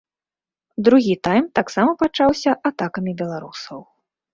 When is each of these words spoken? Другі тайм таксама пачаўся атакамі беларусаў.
Другі 0.87 1.13
тайм 1.29 1.45
таксама 1.61 1.91
пачаўся 2.03 2.59
атакамі 2.75 3.11
беларусаў. 3.25 3.91